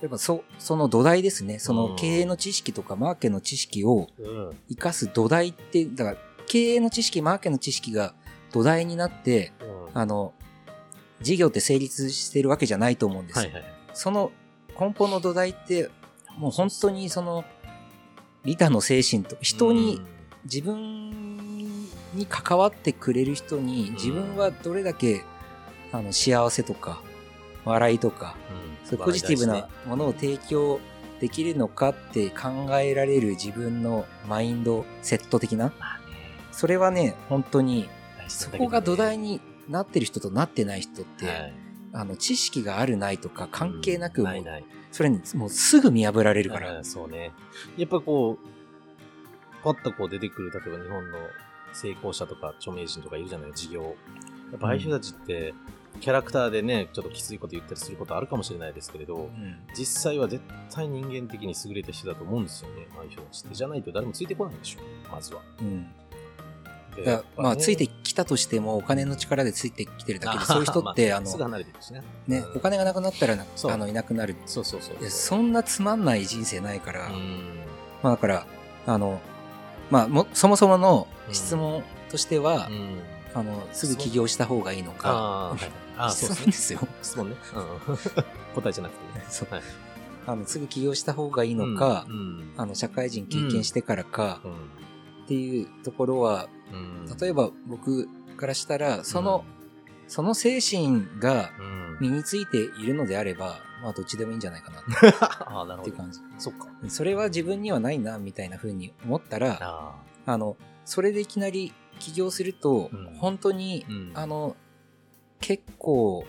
[0.00, 1.58] やっぱそ、その土台ですね。
[1.58, 4.50] そうんの経営の知識とかマーケの知識をうん。
[4.68, 8.14] 活かす土台って、だから経営の知識、マーケの知識が
[8.52, 9.52] 土台になって、
[9.94, 10.34] あの、
[11.20, 13.38] 事業って成立してるわけじゃないと思うんです。
[13.38, 13.64] はいはい。
[13.92, 14.30] その
[14.78, 15.90] 根本の土台って、
[16.36, 17.44] もう本当にその、
[18.44, 20.00] 利他の精神と、人に、
[20.44, 21.10] 自分
[22.14, 25.22] に関わってくれる人に、ん自分はどれだけ、
[25.92, 27.02] あの、幸せとか、
[27.68, 28.36] 笑いとか、
[28.90, 30.80] うん、ポジティブなものを提供
[31.20, 35.72] できるのかって考えられる自分のマインドセット的な、
[36.52, 37.88] それはね、本当に、
[38.28, 41.52] そこが土台になってる人となってない人って、はい
[41.92, 44.64] あの、知識があるないとか関係なく、もううんないない。
[44.90, 46.78] それにもうすぐ見破られるから。
[46.78, 47.32] うんそうね。
[47.76, 51.18] やっぱこう、パッとこう出てくる、例えば日本の
[51.72, 53.82] 成功者とか著名人とかいるじゃない、事業。
[53.82, 55.54] やっぱああいう人たちって、
[55.98, 63.54] キャラクターでね、ちょっときついこと言ったりすることあるかもしれないですけれど、うん実際は絶対人間的に優れた人だと思うんですよね、ああいう人たちって。
[63.54, 64.80] じゃないと誰もついてこないでしょ、
[65.10, 65.42] まずは。
[65.60, 65.86] うん
[67.04, 71.64] ねまあ、ついてきたとしても、お金の力でついてきてるだけで、あそういう人って、あのね。
[72.26, 74.34] ね、うんお金がなくなったらあのいなくなる。
[74.46, 77.60] そうそうそうそんなつまんない人生ないから、うん。
[78.02, 78.46] まあだから、
[78.86, 79.20] あの、
[79.90, 83.17] まあも、そもそもの質問としては、うん。
[83.34, 85.58] あの、すぐ起業した方がいいのか、ああ、はい。
[85.96, 86.78] ああ、 そう質ですね。
[86.80, 87.16] 問ですよ。
[87.16, 87.36] 質問ね。
[87.54, 87.96] うん。
[88.62, 89.26] 答えじゃなくてね。
[89.30, 89.62] そうはい。
[90.26, 92.52] あの、すぐ起業した方がいいのか、うん。
[92.56, 94.52] あの、社会人経験してからかうん。
[94.52, 94.56] っ
[95.28, 97.06] ていうところは、うん。
[97.18, 99.44] 例えば僕からしたら、その、
[100.06, 101.78] その精神がうん。
[102.00, 104.82] 身についているのであれば、まあどっちでもいいんじゃないかなっ
[105.46, 105.82] ああ、なるほど。
[105.84, 106.20] ていう感じ。
[106.38, 106.68] そっか。
[106.88, 109.94] それは自分にはないな、みたいな風に思ったら、あ
[110.26, 113.90] あの、それでいきなり起業するとうん、本当にあ。
[113.90, 114.12] う、ん。
[114.14, 114.56] あの、
[115.40, 116.24] 結構、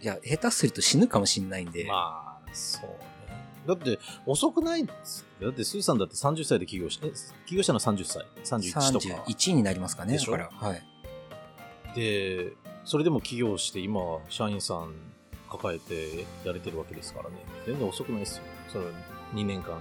[0.00, 2.96] いや、下手すると死ぬかもしんないんで、まあ、そうね。
[3.66, 7.10] だって、遅くないんですだって、スーさんだって30歳で起業し、え、
[7.46, 9.22] 起業したの30歳 ?31 とか。
[9.26, 10.14] 31になりますかね。
[10.14, 10.32] でしょ？
[10.32, 10.82] だから、はい。
[11.94, 12.52] で、
[12.84, 14.94] それでも起業して、今、社員さん
[15.50, 17.36] 抱えてやれてるわけですからね。
[17.66, 18.44] 全然遅くないですよ。
[18.68, 18.84] その
[19.34, 19.78] 2年間、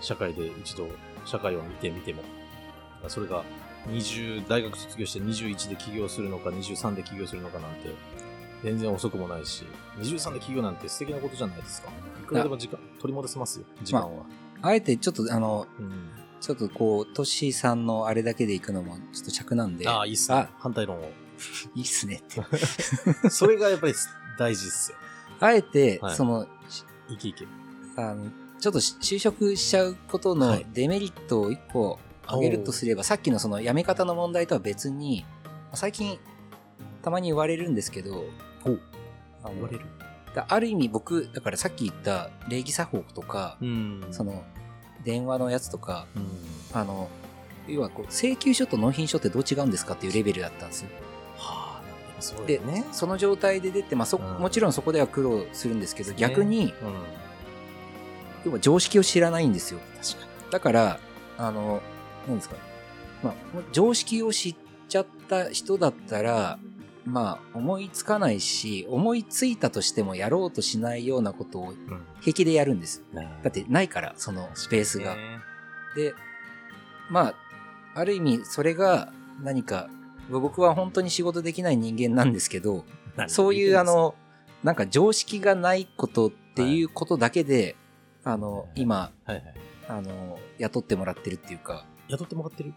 [0.00, 0.88] 社会で一度、
[1.26, 2.22] 社会を見てみても。
[3.08, 3.44] それが、
[3.88, 7.88] 20、大学卒業して21で起業するのか、23で起業するのかなんて、
[8.62, 9.64] 全然遅くもないし、
[9.98, 11.88] 23で起業なんて素敵なことじゃないですか。
[12.22, 14.24] いくらでも時間、取り戻せますよ、時間は。
[14.62, 16.10] あえてちょっと、あの、うん。
[16.40, 19.86] ちょっとこう、トッシーさんのあれだけで行くのもちょっと尺なんで。
[19.88, 20.50] ああ、いいっすねあ。
[20.58, 21.10] 反対論を。
[21.74, 22.42] いいっすねって。
[23.28, 23.94] それがやっぱり
[24.38, 24.98] 大事っすよ。
[25.40, 26.46] あえて、はいその、
[27.08, 27.46] いけいけ。
[27.96, 31.98] あの、ちょっとし就職しちゃうことのはいデメリットを一個
[32.34, 35.24] 挙げるとすれば、さっきのその辞め方の問題とは別に、
[35.74, 36.18] 最近
[37.02, 38.24] たまに言われるんですけど、
[39.42, 39.86] あの言われる。
[40.34, 44.44] だある意味僕、だからさっき言った礼儀作法とか、うんそ、の
[45.04, 46.26] 電話のやつとか、うん。
[46.72, 47.08] あの、
[47.66, 50.88] 要はこう請求書と納品書ってどう違うんですかっていうレベルだったんですよ。
[52.46, 52.84] でよね。
[52.92, 56.72] その状態で出て、まあそ、うんもちろんそこでは苦労するんですけど、ね逆に、うん。
[58.46, 59.80] 要は常識を知らないんですよ。
[60.50, 61.00] だから、
[61.38, 61.80] あの、
[62.26, 62.56] なんですか。
[63.22, 63.34] まあ、
[63.72, 64.56] 常識を知っ
[64.88, 66.58] ちゃった人だったら、
[67.04, 71.76] まあ、思いつかないし、思いついたとしてもやろうとしないようなことをうん。
[72.20, 73.02] 平気でやるんです。
[73.14, 75.16] だだってないから、そのスペースが。
[75.16, 75.20] ね
[75.96, 76.14] で、
[77.10, 77.34] まあ、
[77.94, 79.88] ある意味、それが何か、
[80.30, 82.84] 僕は本当に仕事できない人間なんですけど、
[83.26, 84.14] そういうあ、の、
[84.62, 87.76] なんか常識がないことっていうことだけで、
[88.22, 89.54] あの、今、はいはい。
[89.88, 92.74] あの、雇ってもらってるっていうか、雇ってもらってる？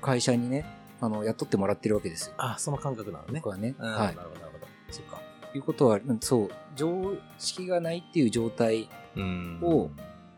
[0.00, 0.64] 会社にね、
[1.00, 2.34] あの、雇ってもらってるわけですよ。
[2.38, 3.40] あ、その感覚なのね。
[3.40, 3.74] 僕はね。
[3.78, 4.66] うんはなるほど、なるほど。
[4.90, 5.20] そっか。
[5.52, 5.56] い。
[5.56, 9.90] いうことは、うんそう、常識がないっていう状態うんを、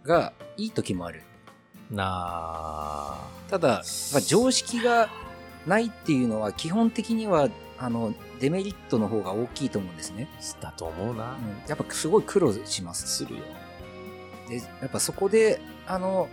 [0.05, 1.23] がいい時もある。
[1.91, 3.29] なあ。
[3.49, 5.09] ただ、まあ、常識が
[5.67, 10.29] ないっていうのは基本的には、あの、デメリットの方が大きいと思うんですね。
[10.61, 11.33] だと思うな。
[11.35, 13.07] うん、やっぱすごい苦労します。
[13.07, 13.43] するよ。
[14.49, 16.29] で、やっぱそこで、あの、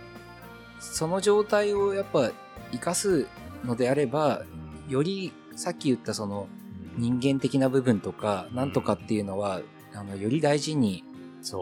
[0.78, 2.30] その状態をやっぱ
[2.70, 3.26] 活かす
[3.64, 4.42] のであれば、
[4.88, 6.48] よりさっき言ったその
[6.96, 9.60] 人間的な部分とか、なんとかっていうのは、
[9.94, 11.04] あの、より大事に。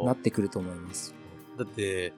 [0.05, 1.14] なってくると思います。
[1.59, 2.14] だって、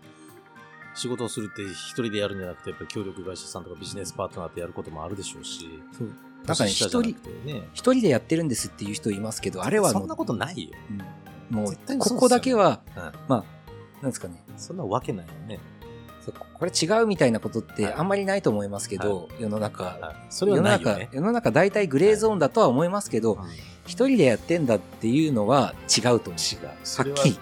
[0.94, 5.68] 仕事をするって一人でやるんじゃなくて、やっぱり協力会社さんとかビジネスパートナーとやることもあるでしょうし。
[5.98, 6.08] そう。
[6.46, 7.16] なんかね、一人。
[7.72, 10.70] 一人でやってるんですっていう人いますけど、あれはそんなことないよ。
[10.90, 11.02] うん
[11.48, 13.02] もうここだけは、うん。
[13.28, 13.44] まあ、
[14.02, 15.60] なんですかね、そんなわけないよね。
[16.32, 19.84] これ違うみたいなことってはいあんまりないと思いますけど、世の中。
[19.84, 20.98] はいそれは世の中。
[21.12, 23.38] 世の中大体グレーゾーンだとは思いますけど、
[23.86, 26.32] 一人でやってんだっていうのは違うと思う。
[26.32, 26.66] 違う。
[26.66, 27.38] ははっきり。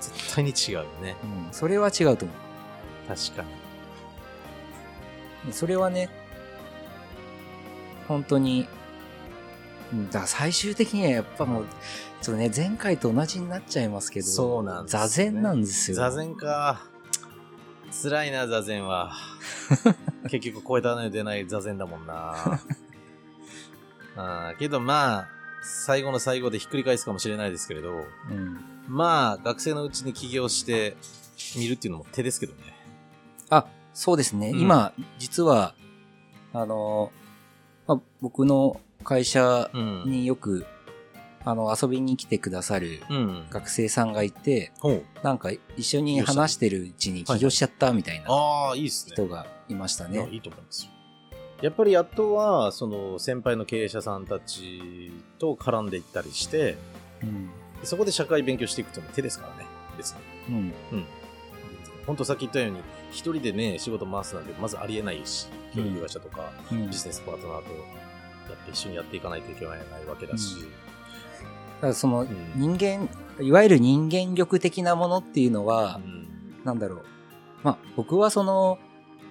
[0.00, 1.16] 絶対に違うよね。
[1.22, 2.34] うん、それは違うと思
[3.08, 3.48] 確かに。
[5.50, 5.52] う。
[5.52, 6.08] それはね、
[8.06, 8.68] 本当に、
[9.92, 11.64] うんだ最終的にはやっぱもう、
[12.20, 15.96] ちょっとね、前回と同じになっちゃいますけど、そうなんですよね座禅なんですよ。
[15.96, 16.82] 座禅か。
[17.90, 19.12] 辛いな、座禅は。
[20.30, 22.34] 結局、超えたの出ない座禅だもんな。
[24.16, 25.28] あーけどまあ、
[25.62, 28.58] 最後の最後でひっくり返すかもしれないですけれど、うん。
[28.88, 30.96] まあ、学生のうちに起業して
[31.56, 32.74] みるっていうのも手ですけどね。
[33.50, 34.50] あ、そうですね。
[34.50, 35.74] うん今、実は、
[36.52, 37.12] あの、
[37.86, 40.02] まあ、僕の会社うん。
[40.06, 40.66] によく、
[41.48, 43.46] あの、遊びに来てくださるうん。
[43.48, 45.02] 学生さんがいて、ほう。
[45.22, 49.12] なんか一緒に話してるうちに起業しちゃったみたいなああ、いいっすね。
[49.14, 50.28] 人がいましたね。
[50.30, 50.90] いいと思いますよ。
[51.62, 56.76] やっぱりあとは、その先輩の経営者さんたちと絡んでいったりして、
[57.22, 57.48] うん。
[57.82, 60.18] そこで社会勉強していくっていうのも手ですからね、別に。
[60.50, 60.72] うん。
[60.92, 61.04] うん。
[62.06, 62.80] 本当さっき言ったように、
[63.10, 66.90] 一人でね、仕事回すなんてまずありえないし、協力会社とか、うん。
[66.90, 70.87] ビジネスパートナーとやって一緒にやっていかないといけないわけだし、だ
[71.80, 72.28] からそのん。
[72.56, 73.08] 人間、
[73.40, 76.28] いわゆる人間力的なものっていうのはう、ん。
[76.64, 77.02] なんだろう。
[77.62, 78.78] まあ僕はその、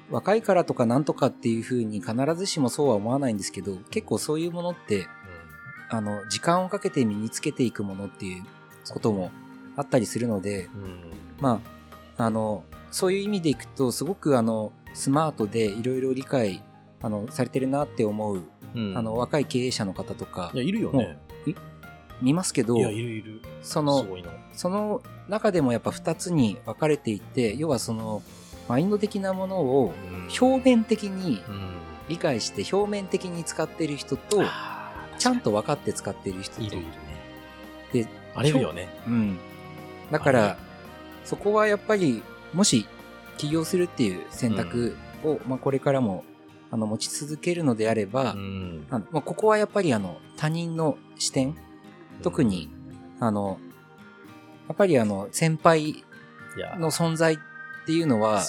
[0.10, 5.05] 若いからとかなんとかっていうふうに必ずしもそうは思わないんですけど、結構そういうものって、
[5.89, 8.43] あの、時間をかけて身につけていくものっていう
[8.89, 9.31] ことも
[9.75, 11.12] あったりするので、うん。
[11.39, 11.62] ま
[12.17, 16.63] あ、あの、そういう意味でいくと、すごくあの、スマートでいろいろ理解、
[17.01, 18.43] あの、されてるなって思う、
[18.75, 18.97] うん。
[18.97, 20.51] あの、若い経営者の方とか。
[20.53, 21.17] いや、いるよね。
[22.21, 23.41] 見ますけどい、や、いるいる。
[23.62, 24.32] そのすごいの。
[24.53, 28.21] その中でもやっぱ二つに分かれていて、要はその、
[28.67, 29.93] マインド的なものを
[30.41, 31.77] 表面的にうん
[32.10, 34.43] 理解して表面的に使っている人と、
[35.17, 36.62] ちゃんと分かって使っている人と。
[36.62, 36.91] いるいるね。
[37.93, 38.88] で、あれるよね。
[39.08, 39.38] うん。
[40.12, 40.58] だから、
[41.25, 42.88] そこはやっぱり、もし
[43.38, 46.23] 起業するっていう選択を、まあこれからも、
[46.71, 48.86] あの、持ち続けるのであれば、うん。
[48.89, 51.56] まあ、ここはやっぱりあの、他人の視点、
[52.21, 52.69] 特に、
[53.19, 53.60] あの、
[54.67, 56.03] やっぱりあの、先輩
[56.77, 57.38] の存在っ
[57.86, 58.41] ていうのは、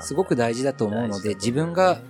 [0.00, 2.00] すごく大事だと思うので、自分が、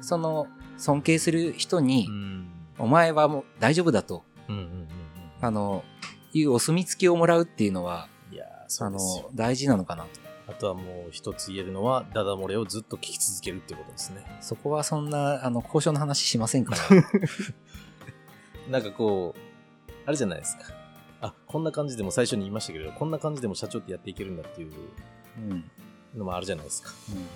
[0.00, 2.48] その、尊敬する人にう、ん。
[2.78, 4.24] お前はもう大丈夫だと。
[5.40, 5.84] あの、
[6.32, 8.08] いうお墨付きをもらうっていうのは、
[8.80, 8.98] あの、
[9.34, 10.26] 大事なのかなと。
[10.48, 14.24] あとはもう一つ言えるのは、ダダ漏れをずっと聞き続けるってことですね。
[14.40, 16.80] そこはそんな、あの、交渉の話しませんから。
[18.70, 19.40] なんかこう、
[20.06, 20.64] あれじゃないですか。
[21.20, 24.72] あ、こんな感じでも最初に言いましたけど、こんな感じでも社長ってやっていけるんだっていう
[25.38, 25.64] うん。
[26.16, 26.90] のもあるじゃないですか。
[27.10, 27.26] うん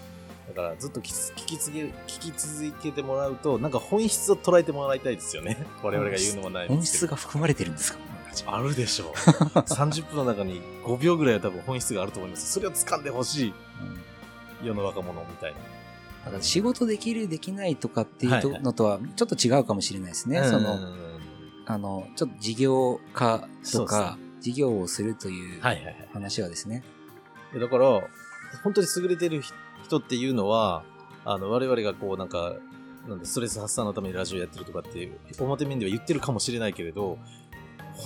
[0.48, 1.04] だからずっと聞
[1.46, 5.64] き続け聞き続けてもらうと、なんか本質を捉えてもらいたいですよね。
[5.80, 6.85] 我々が言うのもないん本。
[6.85, 7.98] 質が含まれてるんですか？
[8.46, 9.12] あるでしょう。
[9.62, 12.50] 30分の中に5秒ぐらいは多分本質があると思います。
[12.52, 13.54] それを掴んでほしい
[14.62, 15.59] うん世の若者みたいな。
[16.24, 20.42] だから仕事できる、できないとかっていうのとはちょっと違うかもしれないですね。
[20.42, 21.10] その、うん
[21.72, 26.09] あの、ちょっと事業化とか、事業をするというはいはいはい。
[26.12, 26.83] 話はですね。
[27.52, 28.00] でだから、
[28.64, 29.42] 本当に優れてる
[29.85, 30.83] 人っていうのは、
[31.24, 32.54] あの、我々がこうなんか、
[33.09, 37.18] なんだストレス発散のためにラジオやってるとかっていう、表面では言ってるかもしれないけれど、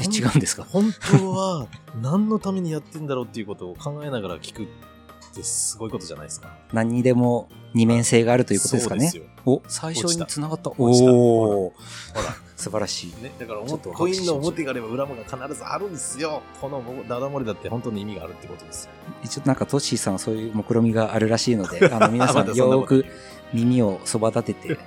[0.00, 0.64] え違うんですか？
[0.64, 1.68] 本当は
[2.00, 4.66] 何のためにやってんだろうっていうことを考えながら聞くっ
[5.35, 6.57] てすごいことじゃないですか。
[6.72, 9.20] 何にでも二面性があるということですかねそう。
[9.22, 9.27] よ。
[9.46, 10.70] お、最初に繋がった。
[10.70, 11.72] おーほ
[12.16, 12.22] ら。
[12.64, 13.22] 素晴らしい。
[13.22, 16.42] ね、だからコインの表があれば裏もが必ずあるんですよ。
[16.62, 18.92] このダダ漏れだって本当に意味があるってことですよ。
[19.22, 23.05] 一応なんかトッシーさんはそういう目論みがあるらしいので、 あの皆さんよーく
[23.53, 24.79] 耳をそば立てて、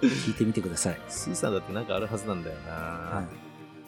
[0.00, 1.00] 聞いてみてください。
[1.06, 3.26] スーさんだってなんかあるはずなんだよな、はい。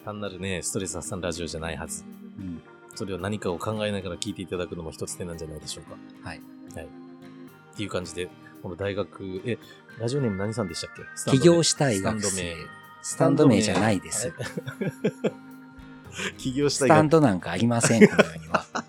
[0.05, 2.03] 単なるね、ストレス発散ラジオじゃないはず。
[2.37, 2.61] うん。
[2.93, 5.97] それを何かを考えながら聞いていただくのも一つ手なんじゃないでしょうか。
[6.29, 6.41] はい。
[6.75, 6.85] はい。
[6.85, 8.29] っていう感じで、
[8.61, 9.57] この大学、え、
[9.99, 10.89] ラジオネーム何さんでしたっ
[11.25, 11.31] け？
[11.31, 13.01] 起業したい学生スタンド名。。
[13.03, 14.31] スタンド名じゃないです。
[16.37, 18.65] 起業したスタンドなんかありません、この世には。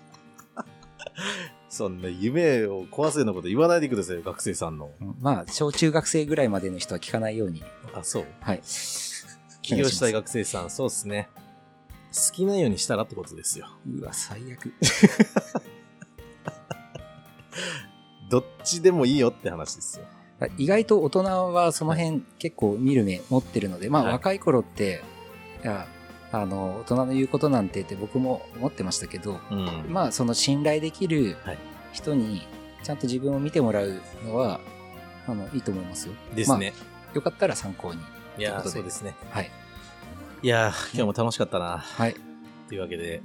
[1.69, 4.91] そんな夢を壊すようなこと言わないでくださいよ、学生さんの。
[5.01, 7.63] うんまあ、小中学生ぐらいまでの人は聞かないように。
[7.93, 8.25] あ、そう。
[8.41, 8.61] はい。
[9.63, 11.29] 起業したい学生さん、そうですね。
[12.13, 13.67] 好きなようにしたらってことですよ。
[13.89, 14.71] うわ、最悪。
[18.29, 20.05] どっちでもいいよって話ですよ。
[20.57, 25.01] 意外と大人はその辺結構見る目持ってるので、まあはい若い頃って、
[25.63, 25.87] いや、
[26.31, 29.85] あの、大人の言うことなんてって僕も思ってましたけど、うん。
[29.89, 31.57] まあその信頼できるはい
[31.93, 32.41] 人に
[32.81, 34.59] ちゃんと自分を見てもらうのは、
[35.27, 36.13] あの、いいと思いますよ。
[36.35, 36.73] ですね。
[37.13, 38.01] よかったら参考に。
[38.37, 39.15] いやそうですね。
[39.29, 39.51] はい。
[40.41, 41.77] いやー今日も楽しかったな。
[41.77, 42.15] はい。
[42.67, 43.21] というわけで、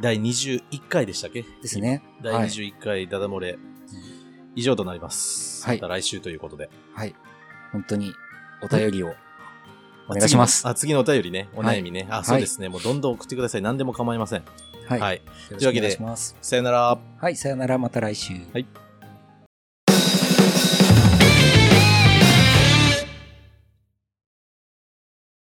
[0.00, 1.42] 第21回でしたっけ？
[1.42, 2.02] ですね。
[2.22, 2.48] 第はい。
[2.48, 3.58] 21回ダダ漏れ、
[4.56, 5.64] 以上となります。
[5.64, 6.70] はいまた来週ということで。
[6.94, 7.14] はい。
[7.72, 8.12] 本当に
[8.62, 9.14] お便りを
[10.08, 10.66] お願いします。
[10.66, 11.48] あ、次のお便りね。
[11.54, 12.06] お悩みね。
[12.10, 12.68] あ、はいそうですね。
[12.68, 13.62] もうどんどん送ってください。
[13.62, 14.44] 何でも構いません。
[14.88, 15.00] はい。
[15.00, 15.16] はい。
[15.16, 16.36] よろしくお願いします。
[16.40, 16.98] さよなら。
[17.18, 17.36] はい。
[17.36, 17.78] さよなら。
[17.78, 18.34] また来週。
[18.52, 18.66] はい